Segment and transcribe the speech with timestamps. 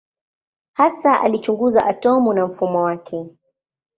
[0.73, 3.25] Hasa alichunguza atomu na mfumo wake.